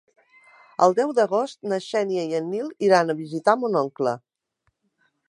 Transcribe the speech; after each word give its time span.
El 0.85 0.95
deu 0.99 1.11
d'agost 1.19 1.69
na 1.73 1.79
Xènia 1.89 2.23
i 2.31 2.35
en 2.39 2.49
Nil 2.55 2.71
iran 2.89 3.15
a 3.15 3.17
visitar 3.23 3.59
mon 3.65 3.79
oncle. 3.83 4.15